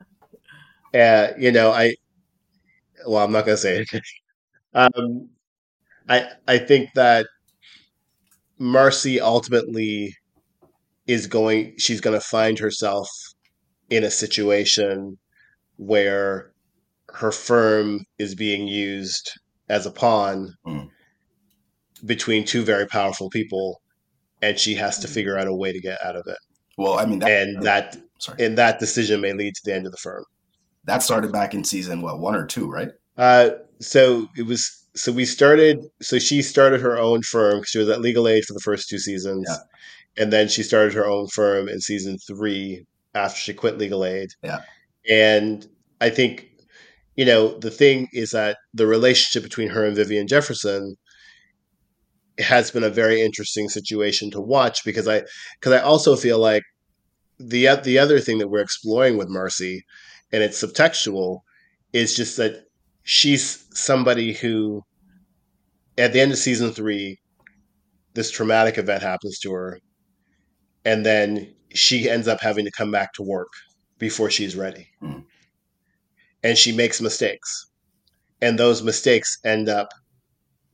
Uh, 0.92 1.28
you 1.38 1.52
know, 1.52 1.72
I 1.72 1.94
well, 3.06 3.24
I'm 3.24 3.32
not 3.32 3.46
going 3.46 3.56
to 3.56 3.62
say 3.62 3.86
it. 3.92 4.02
um, 4.74 5.30
I 6.08 6.30
I 6.48 6.58
think 6.58 6.90
that 6.96 7.28
Marcie 8.60 9.22
ultimately 9.22 10.16
is 11.10 11.28
going. 11.28 11.74
She's 11.78 12.02
going 12.02 12.18
to 12.20 12.26
find 12.26 12.60
herself 12.60 13.08
in 13.90 14.04
a 14.04 14.12
situation 14.12 15.18
where 15.78 16.52
her 17.14 17.32
firm 17.32 18.06
is 18.20 18.36
being 18.36 18.68
used 18.68 19.32
as 19.70 19.86
a 19.86 19.92
pawn 19.92 20.54
Mm. 20.68 20.88
between 22.06 22.46
two 22.46 22.64
very 22.64 22.86
powerful 22.86 23.30
people, 23.30 23.82
and 24.42 24.58
she 24.60 24.76
has 24.76 25.00
to 25.00 25.08
figure 25.08 25.38
out 25.38 25.48
a 25.48 25.54
way 25.54 25.74
to 25.74 25.80
get 25.82 25.98
out 26.06 26.16
of 26.16 26.24
it. 26.28 26.38
Well, 26.78 27.00
I 27.00 27.06
mean, 27.06 27.20
that, 27.20 27.32
And 27.32 27.64
that 27.64 27.98
sorry, 28.20 28.46
and 28.46 28.58
that 28.58 28.80
decision 28.80 29.20
may 29.22 29.34
lead 29.34 29.56
to 29.56 29.62
the 29.66 29.74
end 29.74 29.86
of 29.86 29.92
the 29.92 29.98
firm. 29.98 30.24
that 30.86 31.04
started 31.04 31.32
back 31.32 31.54
in 31.54 31.64
season 31.64 32.02
what 32.02 32.20
one 32.20 32.36
or 32.36 32.46
two, 32.46 32.70
right? 32.70 32.90
Uh, 33.18 33.50
so 33.80 34.28
it 34.38 34.44
was. 34.44 34.79
So 34.96 35.12
we 35.12 35.26
started. 35.26 35.80
So 36.02 36.20
she 36.20 36.42
started 36.42 36.82
her 36.82 36.98
own 36.98 37.22
firm. 37.22 37.58
Because 37.60 37.70
she 37.70 37.78
was 37.80 37.90
at 37.90 38.02
Legal 38.02 38.28
Aid 38.28 38.46
for 38.46 38.54
the 38.54 38.60
first 38.60 38.90
two 38.90 39.00
seasons, 39.00 39.46
Yeah. 39.48 40.24
and 40.24 40.34
then 40.34 40.48
she 40.48 40.64
started 40.64 40.94
her 40.94 41.06
own 41.06 41.28
firm 41.28 41.70
in 41.70 41.80
season 41.80 42.18
three 42.28 42.86
after 43.16 43.40
she 43.40 43.54
quit 43.54 43.78
Legal 43.78 44.04
Aid. 44.06 44.30
Yeah. 44.44 44.62
And 45.10 45.68
I 46.02 46.10
think, 46.10 46.48
you 47.16 47.26
know, 47.26 47.58
the 47.60 47.72
thing 47.72 48.08
is 48.14 48.32
that 48.32 48.58
the 48.74 48.88
relationship 48.88 49.44
between 49.44 49.70
her 49.70 49.86
and 49.86 49.96
Vivian 49.96 50.28
Jefferson 50.28 50.96
has 52.40 52.72
been 52.72 52.84
a 52.84 52.90
very 52.90 53.22
interesting 53.22 53.68
situation 53.68 54.32
to 54.32 54.40
watch 54.40 54.84
because 54.86 55.08
I 55.08 55.24
because 55.60 55.74
I 55.74 55.80
also 55.80 56.16
feel 56.16 56.40
like 56.40 56.64
the 57.38 57.68
the 57.84 58.00
other 58.00 58.20
thing 58.20 58.38
that 58.40 58.48
we're 58.50 58.62
exploring 58.62 59.18
with 59.18 59.30
Marcie, 59.30 59.82
and 60.32 60.42
it's 60.44 60.62
subtextual, 60.64 61.40
is 61.94 62.16
just 62.16 62.38
that 62.38 62.66
she's 63.04 63.66
somebody 63.74 64.34
who, 64.34 64.82
at 65.98 66.14
the 66.14 66.20
end 66.20 66.32
of 66.32 66.38
season 66.38 66.72
three, 66.72 67.18
this 68.14 68.32
traumatic 68.32 68.78
event 68.78 69.04
happens 69.04 69.40
to 69.40 69.52
her, 69.52 69.80
and 70.86 71.06
then 71.06 71.54
she 71.74 72.10
ends 72.10 72.28
up 72.28 72.40
having 72.42 72.66
to 72.66 72.72
come 72.72 72.92
back 72.92 73.14
to 73.14 73.24
work 73.24 73.50
before 74.00 74.30
she's 74.30 74.56
ready, 74.56 74.88
Hmm. 75.02 75.20
and 76.44 76.58
she 76.58 76.72
makes 76.72 77.02
mistakes, 77.02 77.68
and 78.42 78.58
those 78.58 78.82
mistakes 78.82 79.38
end 79.44 79.70
up 79.70 79.90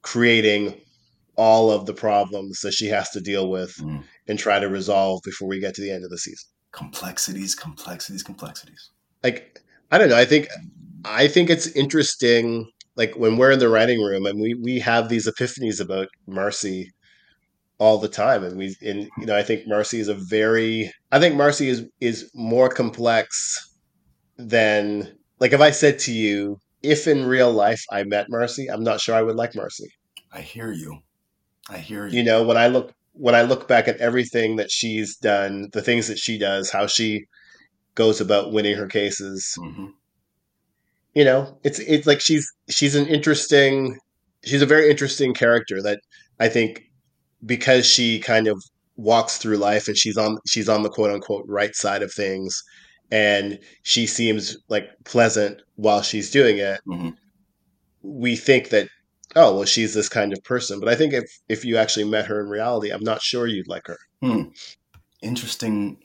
creating 0.03 0.79
all 1.38 1.72
of 1.72 1.86
the 1.86 1.94
problems 1.94 2.62
that 2.62 2.72
she 2.74 2.86
has 2.88 3.10
to 3.10 3.20
deal 3.20 3.50
with 3.50 3.75
Mm. 3.77 4.03
and 4.27 4.39
try 4.39 4.58
to 4.60 4.70
resolve 4.70 5.22
before 5.25 5.50
we 5.50 5.60
get 5.60 5.74
to 5.75 5.82
the 5.82 5.91
end 5.91 6.05
of 6.05 6.10
the 6.12 6.17
season. 6.17 6.48
Complexities, 6.72 7.55
complexities, 7.55 8.24
complexities. 8.24 8.91
Like 9.24 9.60
I 9.91 9.98
don't 9.98 10.10
know, 10.10 10.15
I 10.17 10.25
think 10.25 10.48
I 11.05 11.27
think 11.27 11.50
it's 11.50 11.67
interesting 11.67 12.69
like 12.95 13.15
when 13.15 13.38
we're 13.38 13.51
in 13.51 13.59
the 13.59 13.69
writing 13.69 14.01
room 14.01 14.25
and 14.25 14.39
we 14.41 14.53
we 14.55 14.79
have 14.79 15.07
these 15.09 15.27
epiphanies 15.27 15.79
about 15.79 16.07
Marcie 16.27 16.88
all 17.77 17.97
the 17.97 18.07
time 18.07 18.43
and 18.43 18.57
we 18.57 18.75
and 18.81 19.09
you 19.19 19.25
know 19.25 19.38
I 19.38 19.43
think 19.43 19.67
Marcie 19.67 20.00
is 20.00 20.07
a 20.07 20.15
very 20.15 20.91
I 21.12 21.19
think 21.19 21.35
Marcie 21.35 21.67
is 21.67 21.85
is 22.01 22.29
more 22.33 22.69
complex 22.69 23.57
than 24.38 25.15
like 25.39 25.53
if 25.53 25.62
I 25.62 25.71
said 25.71 26.00
to 26.00 26.12
you 26.13 26.57
if 26.81 27.07
in 27.07 27.25
real 27.25 27.51
life 27.51 27.83
I 27.91 28.03
met 28.03 28.27
Marcie, 28.29 28.67
I'm 28.71 28.83
not 28.83 29.01
sure 29.01 29.15
I 29.15 29.21
would 29.21 29.35
like 29.35 29.53
Marcie. 29.55 29.89
I 30.31 30.41
hear 30.41 30.71
you. 30.71 31.00
I 31.69 31.77
hear 31.77 32.07
you. 32.07 32.17
you 32.17 32.24
know 32.24 32.43
when 32.43 32.57
i 32.57 32.67
look 32.67 32.93
when 33.13 33.33
i 33.33 33.41
look 33.41 33.67
back 33.67 33.88
at 33.88 33.97
everything 33.97 34.57
that 34.57 34.69
she's 34.69 35.17
done 35.17 35.67
the 35.74 35.81
things 35.81 36.07
that 36.07 36.19
she 36.19 36.38
does 36.38 36.69
how 36.69 36.85
she 36.85 37.25
goes 37.95 38.21
about 38.21 38.51
winning 38.51 38.75
her 38.77 38.85
cases 38.88 39.51
hmm 39.57 39.88
you 41.15 41.24
know 41.24 41.57
it's 41.63 41.79
it's 41.79 42.05
like 42.05 42.22
she's 42.22 42.45
she's 42.69 42.95
an 42.95 43.07
interesting 43.07 43.98
she's 44.43 44.62
a 44.62 44.65
very 44.65 44.89
interesting 44.89 45.34
character 45.34 45.81
that 45.81 46.00
i 46.39 46.48
think 46.48 46.84
because 47.45 47.86
she 47.86 48.19
kind 48.19 48.48
of 48.48 48.62
walks 48.98 49.38
through 49.38 49.57
life 49.57 49.88
and 49.88 49.98
she's 49.98 50.17
on 50.17 50.38
she's 50.48 50.69
on 50.69 50.84
the 50.84 50.89
quote 50.89 51.12
unquote 51.12 51.45
right 51.48 51.75
side 51.75 52.03
of 52.03 52.13
things 52.13 52.62
and 53.12 53.60
she 53.84 54.05
seems 54.07 54.57
like 54.69 54.89
pleasant 55.03 55.62
while 55.75 56.01
she's 56.01 56.29
doing 56.31 56.57
it 56.57 56.79
hmm 56.86 57.10
we 58.01 58.36
think 58.36 58.69
that 58.69 58.88
oh 59.36 59.55
well 59.55 59.65
she's 59.65 59.95
this 59.95 60.07
kind 60.10 60.31
of 60.31 60.43
person 60.43 60.79
but 60.79 60.88
i 60.88 60.95
think 60.95 61.12
if 61.13 61.25
if 61.50 61.65
you 61.65 61.75
actually 61.75 62.05
met 62.05 62.25
her 62.27 62.39
in 62.39 62.48
reality 62.48 62.91
i'm 62.91 63.03
not 63.03 63.22
sure 63.22 63.48
you'd 63.48 63.67
like 63.67 63.88
her 63.88 63.98
Hmm. 64.22 64.43
Interesting 65.22 65.98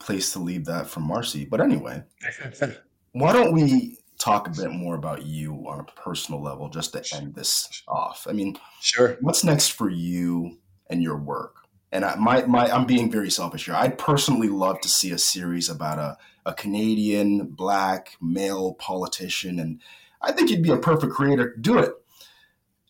place 0.00 0.32
to 0.32 0.38
leave 0.38 0.64
that 0.64 0.88
from 0.88 1.04
Marcie. 1.04 1.48
But 1.48 1.60
anyway, 1.60 2.02
why 3.12 3.32
don't 3.32 3.52
we 3.52 3.98
talk 4.20 4.46
a 4.46 4.50
bit 4.50 4.70
more 4.70 4.94
about 4.94 5.26
you 5.26 5.64
on 5.66 5.80
a 5.80 5.84
personal 6.00 6.42
level 6.42 6.68
just 6.68 6.92
to 6.92 7.16
end 7.16 7.34
this 7.34 7.82
off? 7.88 8.26
I 8.28 8.32
mean, 8.32 8.56
Sure. 8.80 9.16
what's 9.20 9.42
next 9.42 9.68
for 9.68 9.88
you 9.90 10.58
and 10.88 11.02
your 11.02 11.16
work? 11.16 11.56
And 11.92 12.04
I, 12.04 12.14
my, 12.14 12.44
my, 12.46 12.70
I'm 12.70 12.86
being 12.86 13.10
very 13.10 13.30
selfish 13.30 13.64
here. 13.64 13.74
I'd 13.74 13.98
personally 13.98 14.48
love 14.48 14.80
to 14.82 14.88
see 14.88 15.10
a 15.10 15.18
series 15.18 15.68
about 15.68 15.98
a, 15.98 16.16
a 16.46 16.54
Canadian 16.54 17.46
black 17.46 18.16
male 18.20 18.74
politician, 18.74 19.58
and 19.58 19.80
I 20.22 20.30
think 20.30 20.50
you'd 20.50 20.62
be 20.62 20.70
a 20.70 20.76
perfect 20.76 21.12
creator 21.12 21.52
to 21.52 21.60
do 21.60 21.78
it. 21.78 21.92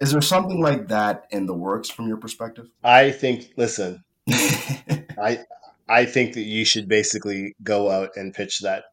Is 0.00 0.12
there 0.12 0.20
something 0.20 0.60
like 0.60 0.88
that 0.88 1.24
in 1.30 1.46
the 1.46 1.54
works 1.54 1.88
from 1.90 2.08
your 2.08 2.16
perspective? 2.18 2.68
I 2.84 3.10
think. 3.10 3.52
Listen, 3.56 4.04
I 4.30 5.40
I 5.88 6.04
think 6.04 6.34
that 6.34 6.42
you 6.42 6.64
should 6.64 6.88
basically 6.88 7.54
go 7.62 7.90
out 7.90 8.10
and 8.16 8.32
pitch 8.34 8.60
that 8.60 8.84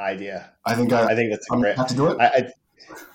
idea. 0.00 0.52
I 0.64 0.74
think 0.74 0.92
I, 0.92 1.06
I 1.06 1.14
think 1.14 1.30
that's 1.30 1.46
great. 1.48 1.76
have 1.76 1.88
to 1.88 1.94
do 1.94 2.08
it. 2.08 2.20
I 2.20 2.50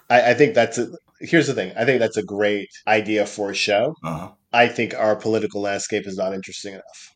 I, 0.10 0.32
I 0.32 0.34
think 0.34 0.54
that's 0.54 0.78
a, 0.78 0.90
here's 1.20 1.48
the 1.48 1.54
thing. 1.54 1.72
I 1.78 1.86
think 1.86 2.00
that's 2.00 2.18
a 2.18 2.24
great 2.24 2.70
idea 2.88 3.26
for 3.26 3.52
a 3.52 3.56
show. 3.56 3.96
uh-huh. 4.04 4.32
I 4.52 4.68
think 4.68 4.94
our 4.94 5.16
political 5.16 5.62
landscape 5.62 6.06
is 6.06 6.18
not 6.18 6.34
interesting 6.34 6.74
enough. 6.74 7.16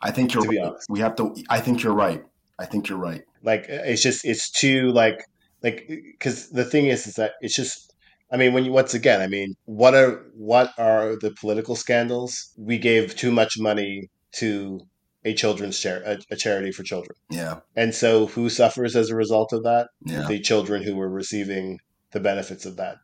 I 0.00 0.10
think 0.12 0.32
you're 0.32 0.44
To 0.44 0.48
be 0.48 0.60
honest. 0.60 0.86
We 0.88 1.00
have 1.00 1.16
to. 1.16 1.34
I 1.48 1.60
think 1.60 1.82
you're 1.82 1.94
right. 1.94 2.22
I 2.58 2.66
think 2.66 2.88
you're 2.88 2.98
right. 2.98 3.22
Like 3.42 3.66
it's 3.68 4.02
just 4.02 4.24
it's 4.24 4.50
too 4.50 4.92
like 4.92 5.24
like 5.62 5.88
because 5.88 6.50
the 6.50 6.64
thing 6.64 6.86
is 6.86 7.06
is 7.06 7.14
that 7.14 7.32
it's 7.40 7.54
just. 7.54 7.88
I 8.32 8.36
mean, 8.36 8.52
when 8.52 8.64
you 8.64 8.70
once 8.70 8.94
again, 8.94 9.20
I 9.20 9.26
mean, 9.26 9.56
what 9.64 9.92
are 9.92 10.24
what 10.34 10.70
are 10.78 11.16
the 11.16 11.32
political 11.40 11.74
scandals? 11.74 12.52
We 12.56 12.78
gave 12.78 13.16
too 13.16 13.32
much 13.32 13.58
money 13.58 14.08
to 14.36 14.80
a 15.24 15.34
children's 15.34 15.78
char- 15.78 16.02
a, 16.04 16.18
a 16.30 16.36
charity 16.36 16.72
for 16.72 16.82
children. 16.82 17.16
Yeah. 17.30 17.60
And 17.76 17.94
so, 17.94 18.26
who 18.26 18.48
suffers 18.48 18.96
as 18.96 19.10
a 19.10 19.16
result 19.16 19.52
of 19.52 19.62
that? 19.64 19.88
Yeah. 20.04 20.26
The 20.26 20.40
children 20.40 20.82
who 20.82 20.96
were 20.96 21.08
receiving 21.10 21.78
the 22.12 22.20
benefits 22.20 22.64
of 22.66 22.76
that. 22.76 22.96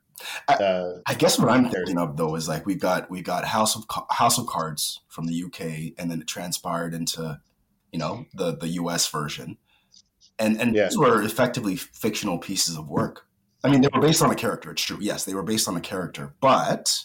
I- 0.49 0.55
Uh, 0.55 0.93
I 1.07 1.15
guess 1.15 1.39
what 1.39 1.51
I'm 1.51 1.69
thinking 1.71 1.99
of 1.99 2.17
though 2.17 2.35
is 2.37 2.49
like 2.49 2.65
we 2.65 2.75
got 2.75 3.11
we 3.11 3.21
got 3.23 3.45
House 3.45 3.77
of 3.77 3.85
House 4.11 4.39
of 4.39 4.47
Cards 4.47 5.03
from 5.09 5.27
the 5.27 5.43
UK, 5.45 5.93
and 5.99 6.11
then 6.11 6.21
it 6.23 6.27
transpired 6.27 6.95
into 6.95 7.39
you 7.93 7.99
know 7.99 8.25
the 8.35 8.57
the 8.57 8.69
US 8.81 9.07
version, 9.09 9.59
and 10.39 10.59
and 10.61 10.75
Yeah. 10.75 10.87
these 10.89 10.97
were 10.99 11.21
effectively 11.23 11.77
fictional 11.77 12.39
pieces 12.39 12.77
of 12.79 12.89
work. 12.89 13.27
I 13.63 13.69
mean, 13.69 13.81
they 13.83 13.89
were 13.93 14.01
based 14.01 14.23
on 14.23 14.31
a 14.31 14.35
character. 14.35 14.71
It's 14.71 14.83
true. 14.83 14.99
Yes, 15.01 15.25
they 15.25 15.35
were 15.35 15.43
based 15.43 15.69
on 15.69 15.77
a 15.77 15.81
character, 15.81 16.35
but 16.41 17.05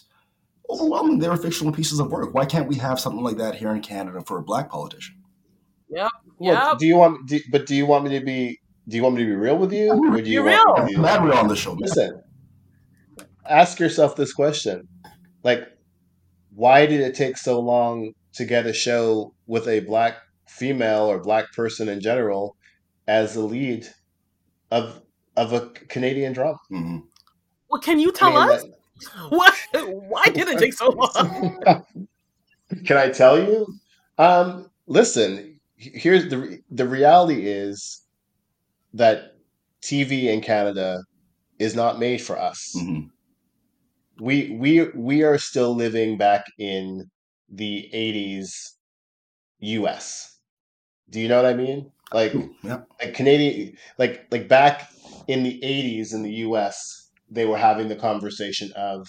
overwhelmingly 0.70 1.20
they 1.20 1.28
were 1.28 1.36
fictional 1.36 1.72
pieces 1.72 2.00
of 2.00 2.10
work. 2.10 2.34
Why 2.34 2.44
can't 2.44 2.68
we 2.68 2.76
have 2.76 2.98
something 3.00 3.22
like 3.22 3.36
that 3.38 3.54
here 3.56 3.70
in 3.70 3.80
Canada 3.80 4.22
for 4.26 4.38
a 4.38 4.42
black 4.42 4.70
politician? 4.70 5.16
Yeah. 5.88 6.08
well, 6.38 6.68
Yep. 6.70 6.78
do 6.78 6.86
you 6.86 6.96
want? 6.96 7.28
Do, 7.28 7.40
but 7.50 7.66
do 7.66 7.74
you 7.74 7.86
want 7.86 8.04
me 8.04 8.18
to 8.18 8.24
be? 8.24 8.58
Do 8.88 8.96
you 8.96 9.02
want 9.02 9.14
me 9.14 9.22
to 9.22 9.28
be 9.28 9.36
real 9.36 9.56
with 9.58 9.72
you? 9.72 9.90
Or 9.92 10.20
do 10.20 10.30
you 10.30 10.42
Be 10.42 10.48
want 10.50 10.64
real. 10.66 10.74
me 10.74 10.74
to 10.74 10.82
I'm 10.82 10.86
be, 10.88 10.96
mad 10.96 11.22
we're 11.22 11.34
on 11.34 11.48
the 11.48 11.54
show. 11.56 11.70
man. 11.70 11.80
listen? 11.82 12.22
Ask 13.48 13.78
yourself 13.80 14.16
this 14.16 14.32
question: 14.32 14.88
like, 15.44 15.66
why 16.54 16.86
did 16.86 17.00
it 17.00 17.14
take 17.14 17.36
so 17.36 17.60
long 17.60 18.12
to 18.34 18.44
get 18.44 18.66
a 18.66 18.72
show 18.72 19.34
with 19.46 19.68
a 19.68 19.80
black 19.80 20.16
female 20.48 21.02
or 21.10 21.20
black 21.20 21.52
person 21.52 21.88
in 21.88 22.00
general 22.00 22.56
as 23.06 23.34
the 23.34 23.40
lead 23.42 23.86
of 24.70 25.02
of 25.36 25.52
a 25.52 25.68
Canadian 25.88 26.32
drama? 26.32 26.58
Mm-hmm. 26.72 26.98
Well, 27.70 27.80
can 27.80 27.98
you 28.00 28.12
tell 28.12 28.36
I 28.36 28.46
mean, 28.48 28.56
us 28.56 28.64
why? 29.28 29.50
Why 29.74 30.24
did 30.26 30.48
it 30.48 30.58
take 30.58 30.72
so 30.74 30.88
long? 30.90 31.58
Can 32.86 32.96
I 32.96 33.10
tell 33.10 33.38
you? 33.38 33.66
Um, 34.18 34.70
listen, 34.86 35.60
here's 35.76 36.28
the 36.28 36.60
the 36.70 36.88
reality 36.88 37.46
is 37.46 38.02
that 38.94 39.34
TV 39.82 40.28
in 40.28 40.40
Canada 40.40 41.02
is 41.58 41.74
not 41.74 41.98
made 41.98 42.20
for 42.22 42.38
us. 42.38 42.74
Mhm. 42.76 43.10
We 44.20 44.50
we 44.50 44.88
we 44.94 45.22
are 45.22 45.38
still 45.38 45.74
living 45.74 46.16
back 46.18 46.44
in 46.58 47.10
the 47.48 47.88
80s 47.92 48.76
US. 49.60 50.38
Do 51.10 51.20
you 51.20 51.28
know 51.28 51.36
what 51.36 51.46
I 51.46 51.54
mean? 51.54 51.90
Like, 52.12 52.34
yeah. 52.62 52.80
like 53.00 53.14
Canadian, 53.14 53.76
like 53.98 54.26
like 54.30 54.48
back 54.48 54.90
in 55.28 55.42
the 55.42 55.60
'80s 55.62 56.12
in 56.12 56.22
the 56.22 56.32
U.S., 56.46 57.01
they 57.32 57.46
were 57.46 57.58
having 57.58 57.88
the 57.88 57.96
conversation 57.96 58.70
of 58.76 59.08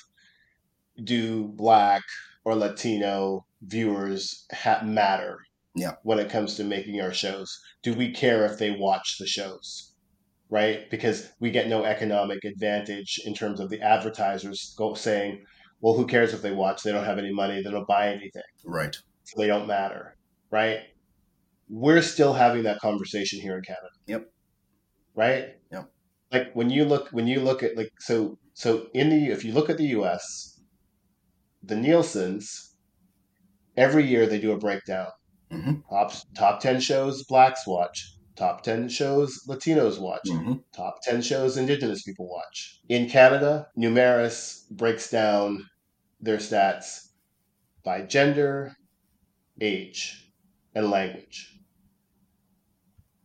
do 1.03 1.47
black 1.49 2.03
or 2.45 2.55
Latino 2.55 3.45
viewers 3.61 4.45
ha- 4.51 4.83
matter? 4.83 5.39
Yeah. 5.75 5.93
When 6.03 6.19
it 6.19 6.29
comes 6.29 6.55
to 6.55 6.63
making 6.63 7.01
our 7.01 7.13
shows, 7.13 7.59
do 7.81 7.93
we 7.93 8.11
care 8.11 8.45
if 8.45 8.59
they 8.59 8.71
watch 8.71 9.17
the 9.19 9.25
shows? 9.25 9.93
Right, 10.49 10.89
because 10.91 11.29
we 11.39 11.49
get 11.49 11.67
no 11.67 11.83
economic 11.83 12.43
advantage 12.43 13.19
in 13.25 13.33
terms 13.33 13.59
of 13.59 13.71
the 13.71 13.81
advertisers 13.81 14.75
go 14.77 14.93
saying, 14.93 15.43
"Well, 15.81 15.95
who 15.95 16.05
cares 16.05 16.31
if 16.31 16.43
they 16.43 16.51
watch? 16.51 16.83
They 16.83 16.91
don't 16.91 17.05
have 17.05 17.17
any 17.17 17.33
money. 17.33 17.63
They 17.63 17.71
don't 17.71 17.87
buy 17.87 18.09
anything. 18.09 18.43
Right. 18.63 18.95
So 19.23 19.39
they 19.39 19.47
don't 19.47 19.67
matter." 19.67 20.15
Right? 20.51 20.81
We're 21.69 22.03
still 22.03 22.33
having 22.33 22.63
that 22.63 22.79
conversation 22.79 23.41
here 23.41 23.57
in 23.57 23.63
Canada. 23.63 23.89
Yep. 24.05 24.31
Right. 25.15 25.55
Like 26.33 26.53
when 26.53 26.69
you 26.69 26.83
look 26.83 27.09
when 27.11 27.27
you 27.27 27.39
look 27.39 27.63
at 27.63 27.77
like 27.77 27.91
so 27.99 28.37
so 28.53 28.87
in 28.93 29.09
the 29.09 29.31
if 29.31 29.45
you 29.45 29.53
look 29.53 29.69
at 29.69 29.77
the 29.77 29.87
U.S 29.99 30.53
the 31.63 31.75
Nielsen's 31.75 32.75
every 33.77 34.05
year 34.05 34.25
they 34.25 34.39
do 34.39 34.51
a 34.51 34.57
breakdown. 34.57 35.07
Mm-hmm. 35.51 35.73
Top 35.89 36.13
top 36.35 36.59
ten 36.59 36.79
shows 36.79 37.23
blacks 37.23 37.65
watch. 37.65 38.15
Top 38.35 38.63
ten 38.63 38.89
shows 38.89 39.39
Latinos 39.47 39.99
watch. 39.99 40.23
Mm-hmm. 40.27 40.53
Top 40.75 40.95
ten 41.03 41.21
shows 41.21 41.57
Indigenous 41.57 42.03
people 42.03 42.27
watch. 42.29 42.79
In 42.89 43.09
Canada, 43.09 43.67
Numeris 43.77 44.69
breaks 44.71 45.09
down 45.09 45.65
their 46.19 46.37
stats 46.37 47.09
by 47.83 48.01
gender, 48.01 48.75
age, 49.61 50.31
and 50.75 50.89
language. 50.89 51.59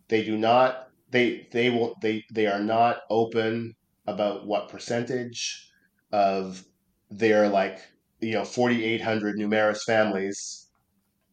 They 0.08 0.24
do 0.24 0.36
not. 0.36 0.87
They 1.10 1.48
they 1.52 1.70
will 1.70 1.96
they 2.02 2.24
they 2.32 2.46
are 2.46 2.62
not 2.62 3.00
open 3.10 3.74
about 4.06 4.46
what 4.46 4.68
percentage 4.68 5.70
of 6.12 6.64
their 7.10 7.48
like 7.48 7.80
you 8.20 8.32
know 8.32 8.44
4800 8.44 9.36
Numeris 9.36 9.84
families 9.84 10.68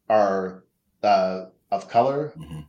are 0.09 0.63
uh, 1.03 1.45
of 1.71 1.89
color 1.89 2.33
mm-hmm. 2.37 2.61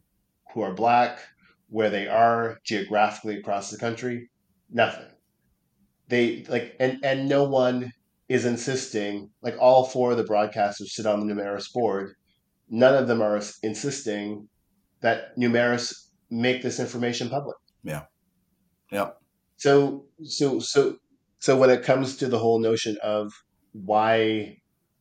who 0.52 0.60
are 0.62 0.74
black 0.74 1.20
where 1.68 1.90
they 1.90 2.06
are 2.08 2.58
geographically 2.64 3.38
across 3.38 3.70
the 3.70 3.78
country 3.78 4.30
nothing 4.70 5.08
they 6.08 6.44
like 6.48 6.76
and 6.80 6.98
and 7.04 7.28
no 7.28 7.44
one 7.44 7.92
is 8.28 8.44
insisting 8.44 9.30
like 9.42 9.56
all 9.58 9.84
four 9.84 10.12
of 10.12 10.16
the 10.16 10.24
broadcasters 10.24 10.88
sit 10.88 11.06
on 11.06 11.20
the 11.20 11.26
Numeris 11.34 11.72
board 11.72 12.14
none 12.68 12.94
of 12.94 13.08
them 13.08 13.22
are 13.22 13.40
insisting 13.62 14.48
that 15.00 15.36
Numeris 15.36 16.05
make 16.30 16.62
this 16.62 16.80
information 16.80 17.28
public. 17.28 17.56
Yeah. 17.82 18.02
Yep. 18.92 19.20
So 19.56 20.04
so 20.24 20.58
so 20.58 20.96
so 21.38 21.56
when 21.56 21.70
it 21.70 21.82
comes 21.82 22.16
to 22.18 22.28
the 22.28 22.38
whole 22.38 22.60
notion 22.60 22.96
of 23.02 23.32
why 23.72 24.58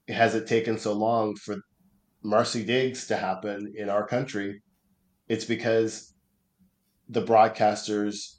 has 0.08 0.36
it 0.36 0.48
taken 0.48 0.78
so 0.78 0.94
long 0.94 1.36
for 1.36 1.58
Marcie 2.24 2.66
Diggs 2.66 3.08
to 3.08 3.18
happen 3.18 3.74
in 3.76 3.90
our 3.90 4.08
country? 4.08 4.62
It's 5.28 5.46
because 5.46 6.14
the 7.10 7.22
broadcasters 7.22 8.38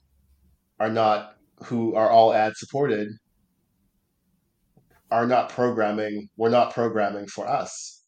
are 0.79 0.91
not 0.91 1.37
who 1.65 1.95
are 1.95 2.11
all 2.11 2.35
ad 2.35 2.53
supported 2.57 3.09
are 5.11 5.27
not 5.27 5.49
programming 5.49 6.29
we're 6.37 6.51
not 6.51 6.75
programming 6.75 7.27
for 7.27 7.47
us. 7.47 8.03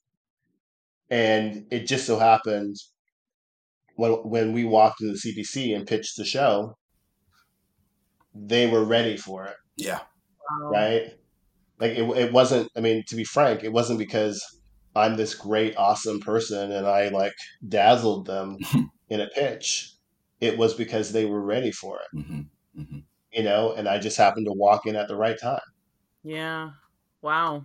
And 1.11 1.67
it 1.71 1.87
just 1.87 2.07
so 2.07 2.19
happened 2.19 2.77
when 3.99 4.13
when 4.35 4.53
we 4.55 4.65
walked 4.65 4.99
to 5.01 5.07
the 5.13 5.19
CBC 5.19 5.75
and 5.77 5.87
pitched 5.87 6.17
the 6.17 6.25
show 6.25 6.77
they 8.35 8.67
were 8.69 8.85
ready 8.85 9.17
for 9.17 9.45
it 9.47 9.57
yeah 9.77 10.01
Wow. 10.61 10.71
right 10.71 11.03
like 11.81 11.93
it, 11.93 12.03
it 12.17 12.33
wasn't 12.33 12.71
i 12.77 12.81
mean 12.81 13.03
to 13.09 13.17
be 13.17 13.25
frank 13.25 13.65
it 13.65 13.73
wasn't 13.73 13.99
because 13.99 14.43
i'm 14.97 15.17
this 15.17 15.35
great 15.35 15.77
awesome 15.77 16.21
person 16.21 16.73
and 16.73 16.87
i 16.87 17.09
like 17.09 17.35
dazzled 17.67 18.27
them 18.27 18.57
in 19.09 19.21
a 19.21 19.27
pitch 19.29 19.93
it 20.41 20.57
was 20.57 20.75
because 20.75 21.13
they 21.13 21.25
were 21.27 21.43
ready 21.43 21.73
for 21.73 21.99
it 22.01 22.19
mm-hmm. 22.19 22.41
Mm-hmm. 22.81 22.99
you 23.33 23.43
know 23.43 23.73
and 23.75 23.89
i 23.89 23.99
just 23.99 24.17
happened 24.17 24.47
to 24.47 24.53
walk 24.53 24.87
in 24.87 24.97
at 24.97 25.09
the 25.09 25.17
right 25.17 25.39
time 25.41 25.61
Yeah. 26.23 26.71
Wow. 27.23 27.65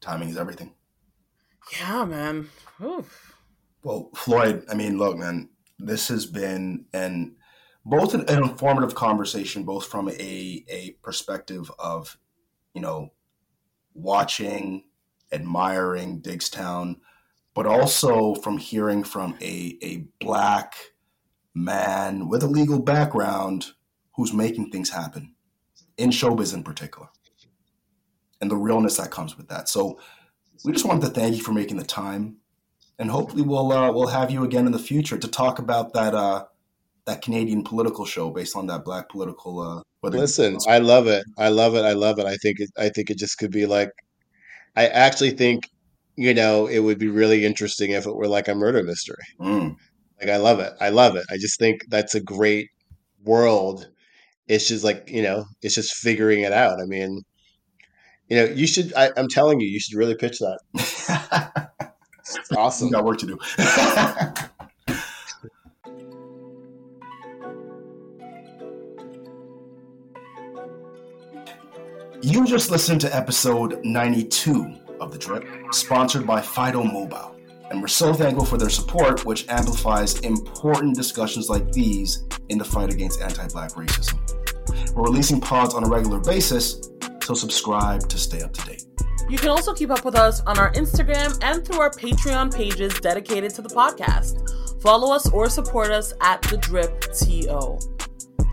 timing 0.00 0.28
is 0.28 0.36
everything 0.36 0.74
Yeah, 1.80 2.04
man. 2.04 2.48
Oof. 2.82 3.29
Well 3.82 4.10
floyd 4.14 4.64
i 4.70 4.74
mean 4.74 4.98
look 4.98 5.16
man 5.16 5.48
this 5.78 6.08
has 6.08 6.26
been 6.26 6.84
an 6.92 7.36
both 7.84 8.14
an, 8.14 8.28
an 8.28 8.42
informative 8.42 8.94
conversation 8.94 9.62
both 9.62 9.86
from 9.86 10.08
a 10.08 10.64
a 10.68 10.96
perspective 11.02 11.70
of 11.78 12.16
you 12.74 12.80
know 12.80 13.10
watching 13.94 14.84
admiring 15.32 16.20
Diggstown, 16.20 16.96
but 17.54 17.66
also 17.66 18.34
from 18.36 18.58
hearing 18.58 19.04
from 19.04 19.36
a, 19.40 19.78
a 19.82 20.06
black 20.20 20.74
man 21.54 22.28
with 22.28 22.42
a 22.42 22.48
legal 22.48 22.80
background 22.80 23.66
who's 24.14 24.32
making 24.32 24.70
things 24.70 24.90
happen 24.90 25.34
in 25.96 26.10
showbiz 26.10 26.54
in 26.54 26.62
particular 26.62 27.08
and 28.40 28.50
the 28.50 28.56
realness 28.56 28.96
that 28.96 29.10
comes 29.10 29.36
with 29.36 29.48
that. 29.48 29.68
So 29.68 30.00
we 30.64 30.72
just 30.72 30.84
wanted 30.84 31.02
to 31.02 31.20
thank 31.20 31.36
you 31.36 31.42
for 31.42 31.52
making 31.52 31.76
the 31.76 31.84
time 31.84 32.36
and 33.00 33.10
hopefully 33.10 33.42
we'll 33.42 33.72
uh, 33.72 33.90
we'll 33.90 34.06
have 34.06 34.30
you 34.30 34.44
again 34.44 34.66
in 34.66 34.72
the 34.72 34.78
future 34.78 35.18
to 35.18 35.26
talk 35.26 35.58
about 35.58 35.94
that 35.94 36.14
uh, 36.14 36.44
that 37.06 37.22
Canadian 37.22 37.64
political 37.64 38.04
show 38.04 38.30
based 38.30 38.54
on 38.54 38.66
that 38.68 38.84
black 38.84 39.08
political 39.08 39.58
uh, 39.58 39.82
listen 40.02 40.56
i 40.68 40.78
love 40.78 41.06
it. 41.08 41.24
I 41.36 41.48
love 41.48 41.74
it. 41.74 41.84
I 41.84 41.92
love 41.92 42.18
it. 42.18 42.26
I 42.26 42.36
think 42.36 42.60
it 42.60 42.70
i 42.78 42.88
think 42.90 43.10
it 43.10 43.18
just 43.18 43.38
could 43.38 43.50
be 43.50 43.66
like 43.66 43.90
i 44.76 44.86
actually 44.86 45.32
think 45.32 45.68
you 46.16 46.32
know 46.34 46.66
it 46.66 46.78
would 46.78 46.98
be 46.98 47.08
really 47.08 47.44
interesting 47.44 47.90
if 47.90 48.06
it 48.06 48.14
were 48.14 48.28
like 48.28 48.48
a 48.48 48.54
murder 48.54 48.82
mystery. 48.82 49.24
Mm, 49.40 49.76
like 50.20 50.30
i 50.30 50.36
love 50.36 50.60
it. 50.60 50.72
I 50.80 50.90
love 50.90 51.16
it. 51.16 51.24
I 51.30 51.36
just 51.36 51.58
think 51.58 51.80
that's 51.88 52.14
a 52.14 52.22
great 52.22 52.68
world. 53.24 53.88
It's 54.46 54.68
just 54.68 54.84
like 54.84 55.08
you 55.10 55.22
know 55.22 55.46
it's 55.62 55.74
just 55.74 55.94
figuring 55.94 56.40
it 56.40 56.52
out. 56.52 56.80
I 56.80 56.84
mean 56.84 57.22
you 58.28 58.36
know 58.36 58.44
you 58.44 58.66
should 58.66 58.94
I, 58.94 59.10
i'm 59.16 59.28
telling 59.28 59.60
you 59.60 59.66
you 59.66 59.80
should 59.80 59.98
really 59.98 60.14
pitch 60.14 60.38
that 60.38 61.69
awesome 62.56 62.90
got 62.90 63.04
work 63.04 63.18
to 63.18 63.26
do. 63.26 63.38
you 72.22 72.46
just 72.46 72.70
listened 72.70 73.00
to 73.00 73.16
episode 73.16 73.80
92 73.84 74.76
of 75.00 75.12
The 75.12 75.18
Drip, 75.18 75.44
sponsored 75.72 76.26
by 76.26 76.40
Fido 76.40 76.84
Mobile. 76.84 77.36
And 77.70 77.80
we're 77.80 77.88
so 77.88 78.12
thankful 78.12 78.44
for 78.44 78.58
their 78.58 78.68
support, 78.68 79.24
which 79.24 79.48
amplifies 79.48 80.18
important 80.20 80.96
discussions 80.96 81.48
like 81.48 81.70
these 81.72 82.24
in 82.48 82.58
the 82.58 82.64
fight 82.64 82.92
against 82.92 83.20
anti 83.20 83.46
black 83.48 83.70
racism. 83.72 84.18
We're 84.94 85.04
releasing 85.04 85.40
pods 85.40 85.74
on 85.74 85.84
a 85.84 85.88
regular 85.88 86.18
basis, 86.18 86.90
so 87.22 87.34
subscribe 87.34 88.08
to 88.08 88.18
stay 88.18 88.42
up 88.42 88.52
to 88.54 88.66
date. 88.66 88.89
You 89.30 89.38
can 89.38 89.48
also 89.48 89.72
keep 89.72 89.90
up 89.90 90.04
with 90.04 90.16
us 90.16 90.40
on 90.40 90.58
our 90.58 90.72
Instagram 90.72 91.38
and 91.40 91.64
through 91.64 91.78
our 91.78 91.90
Patreon 91.90 92.52
pages 92.52 92.92
dedicated 92.94 93.54
to 93.54 93.62
the 93.62 93.68
podcast. 93.68 94.82
Follow 94.82 95.14
us 95.14 95.30
or 95.30 95.48
support 95.48 95.92
us 95.92 96.12
at 96.20 96.42
The 96.42 96.56
Drip 96.56 97.00
TO. 97.12 97.78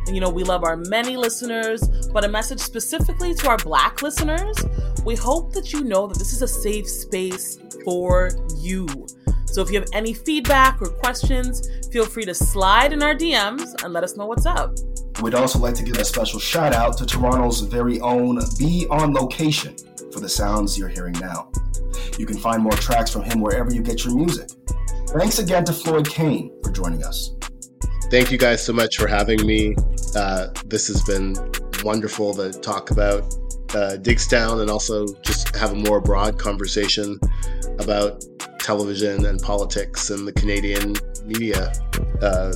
And, 0.05 0.15
you 0.15 0.21
know, 0.21 0.29
we 0.29 0.43
love 0.43 0.63
our 0.63 0.77
many 0.77 1.17
listeners, 1.17 1.81
but 2.13 2.23
a 2.23 2.27
message 2.27 2.59
specifically 2.59 3.33
to 3.33 3.49
our 3.49 3.57
black 3.57 4.03
listeners. 4.03 4.55
We 5.03 5.15
hope 5.15 5.51
that 5.53 5.73
you 5.73 5.83
know 5.83 6.05
that 6.05 6.19
this 6.19 6.31
is 6.31 6.43
a 6.43 6.47
safe 6.47 6.87
space 6.87 7.57
for 7.83 8.29
you. 8.57 8.87
So 9.47 9.63
if 9.63 9.71
you 9.71 9.79
have 9.79 9.89
any 9.93 10.13
feedback 10.13 10.79
or 10.79 10.89
questions, 10.89 11.67
feel 11.91 12.05
free 12.05 12.25
to 12.25 12.35
slide 12.35 12.93
in 12.93 13.01
our 13.01 13.15
DMs 13.15 13.83
and 13.83 13.93
let 13.93 14.03
us 14.03 14.15
know 14.15 14.27
what's 14.27 14.45
up. 14.45 14.75
We'd 15.21 15.33
also 15.33 15.59
like 15.59 15.73
to 15.75 15.83
give 15.83 15.97
a 15.97 16.05
special 16.05 16.39
shout 16.39 16.73
out 16.73 16.97
to 16.99 17.05
Toronto's 17.05 17.61
very 17.61 17.99
own 18.01 18.39
Be 18.57 18.85
On 18.89 19.13
Location 19.13 19.75
for 20.11 20.19
the 20.19 20.29
sounds 20.29 20.77
you're 20.77 20.89
hearing 20.89 21.13
now. 21.19 21.51
You 22.19 22.25
can 22.25 22.37
find 22.37 22.61
more 22.61 22.73
tracks 22.73 23.11
from 23.11 23.23
him 23.23 23.41
wherever 23.41 23.73
you 23.73 23.81
get 23.81 24.05
your 24.05 24.15
music. 24.15 24.49
Thanks 25.07 25.39
again 25.39 25.65
to 25.65 25.73
Floyd 25.73 26.07
Kane 26.09 26.51
for 26.63 26.71
joining 26.71 27.03
us. 27.03 27.31
thank 28.11 28.31
you 28.31 28.37
guys 28.37 28.63
so 28.63 28.71
much 28.73 28.97
for 28.97 29.07
having 29.07 29.45
me 29.45 29.75
uh, 30.15 30.47
this 30.65 30.87
has 30.87 31.03
been 31.03 31.35
wonderful 31.83 32.33
to 32.33 32.51
talk 32.51 32.91
about 32.91 33.21
uh, 33.71 33.97
Diggstown 33.99 34.61
and 34.61 34.69
also 34.69 35.05
just 35.23 35.55
have 35.55 35.71
a 35.73 35.75
more 35.75 35.99
broad 35.99 36.39
conversation 36.39 37.19
about 37.79 38.23
television 38.59 39.25
and 39.25 39.41
politics 39.41 40.09
and 40.09 40.27
the 40.27 40.31
Canadian 40.33 40.95
media 41.25 41.71
uh, 42.21 42.53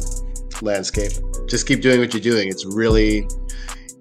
landscape. 0.61 1.11
Just 1.47 1.67
keep 1.67 1.81
doing 1.81 1.99
what 1.99 2.13
you're 2.13 2.21
doing. 2.21 2.47
It's 2.47 2.65
really 2.65 3.27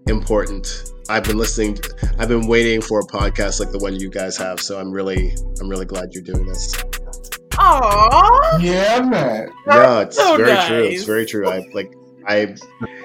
important. 0.06 0.92
I've 1.08 1.24
been 1.24 1.38
listening. 1.38 1.78
I've 2.18 2.28
been 2.28 2.46
waiting 2.46 2.80
for 2.80 3.00
a 3.00 3.04
podcast 3.04 3.60
like 3.60 3.72
the 3.72 3.78
one 3.78 3.98
you 3.98 4.10
guys 4.10 4.36
have. 4.36 4.60
So 4.60 4.78
I'm 4.78 4.90
really, 4.90 5.34
I'm 5.60 5.68
really 5.68 5.86
glad 5.86 6.12
you're 6.12 6.22
doing 6.22 6.46
this. 6.46 6.76
Oh, 7.58 8.08
Aww. 8.12 8.62
Yeah, 8.62 9.00
man. 9.02 9.50
Yeah, 9.66 10.00
it's 10.02 10.16
so 10.16 10.36
very 10.36 10.52
nice. 10.52 10.68
true. 10.68 10.84
It's 10.84 11.04
very 11.04 11.26
true. 11.26 11.48
I 11.48 11.66
like 11.72 11.92
I 12.26 12.54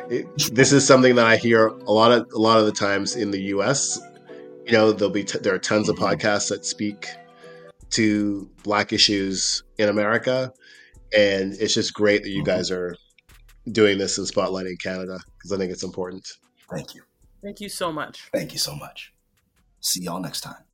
it, 0.09 0.27
this 0.53 0.71
is 0.71 0.85
something 0.85 1.15
that 1.15 1.25
I 1.25 1.37
hear 1.37 1.67
a 1.67 1.91
lot 1.91 2.11
of 2.11 2.27
a 2.33 2.37
lot 2.37 2.59
of 2.59 2.65
the 2.65 2.71
times 2.71 3.15
in 3.15 3.31
the 3.31 3.41
US. 3.55 3.99
You 4.65 4.73
know, 4.73 4.91
there'll 4.91 5.13
be 5.13 5.23
t- 5.23 5.39
there 5.39 5.53
are 5.53 5.59
tons 5.59 5.89
of 5.89 5.95
podcasts 5.95 6.49
that 6.49 6.65
speak 6.65 7.07
to 7.91 8.49
black 8.63 8.93
issues 8.93 9.63
in 9.77 9.89
America 9.89 10.51
and 11.15 11.53
it's 11.53 11.73
just 11.73 11.93
great 11.93 12.23
that 12.23 12.29
you 12.29 12.43
guys 12.43 12.71
are 12.71 12.95
doing 13.71 13.97
this 13.97 14.17
and 14.17 14.27
spotlighting 14.27 14.79
Canada 14.81 15.19
because 15.37 15.51
I 15.51 15.57
think 15.57 15.71
it's 15.71 15.83
important. 15.83 16.27
Thank 16.71 16.95
you. 16.95 17.03
Thank 17.43 17.61
you 17.61 17.69
so 17.69 17.91
much. 17.91 18.29
Thank 18.33 18.53
you 18.53 18.59
so 18.59 18.75
much. 18.75 19.13
See 19.79 20.03
y'all 20.03 20.19
next 20.19 20.41
time. 20.41 20.64